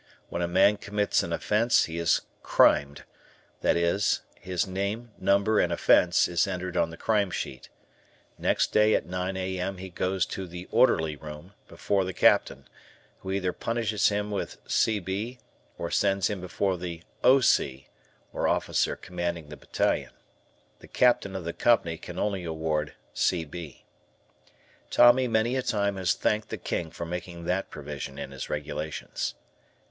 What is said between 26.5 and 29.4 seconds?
King for making that provision in his regulations.